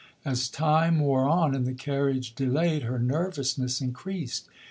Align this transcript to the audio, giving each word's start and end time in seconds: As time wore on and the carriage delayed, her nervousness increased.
As 0.25 0.49
time 0.49 0.99
wore 0.99 1.29
on 1.29 1.53
and 1.53 1.67
the 1.67 1.75
carriage 1.75 2.33
delayed, 2.33 2.81
her 2.81 2.97
nervousness 2.97 3.81
increased. 3.81 4.47